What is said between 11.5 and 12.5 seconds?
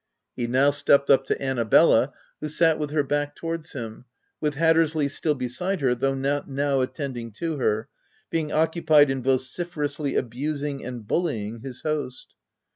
his host.